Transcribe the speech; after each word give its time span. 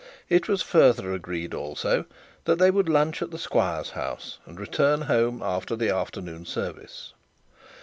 It 0.29 0.47
was 0.47 0.63
further 0.63 1.13
agreed 1.13 1.53
also, 1.53 2.05
that 2.45 2.57
they 2.57 2.71
would 2.71 2.89
lunch 2.89 3.21
at 3.21 3.29
the 3.29 3.37
squire's 3.37 3.91
house, 3.91 4.39
and 4.47 4.59
return 4.59 5.01
home 5.01 5.43
after 5.43 5.75
the 5.75 5.93
afternoon 5.95 6.43
service. 6.45 7.13